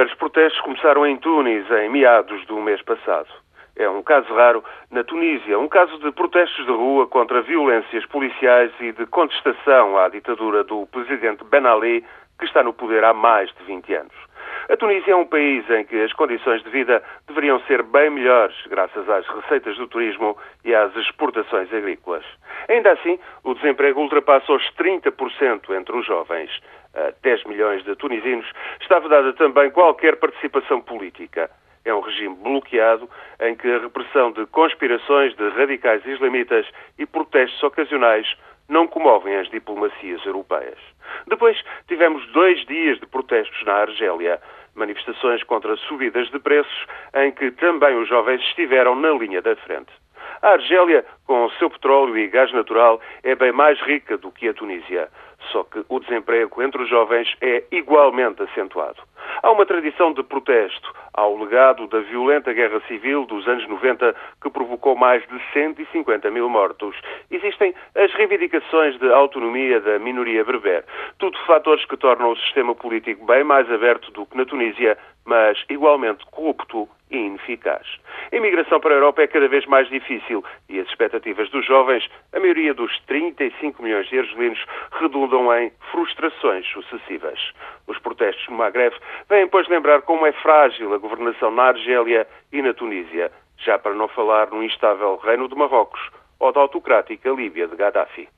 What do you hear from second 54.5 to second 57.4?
Tunísia. Só que o desemprego entre os jovens